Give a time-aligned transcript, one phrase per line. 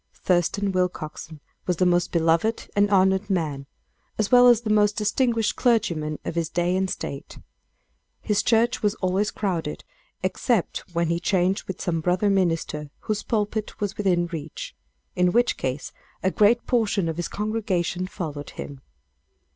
[0.15, 3.67] Thurston Willcoxen was the most beloved and honored man,
[4.17, 7.37] as well as the most distinguished clergyman of his day and state.
[8.19, 9.83] His church was always crowded,
[10.23, 14.75] except when he changed with some brother minister, whose pulpit was within reach
[15.15, 15.91] in which case,
[16.23, 18.81] a great portion of his congregation followed him.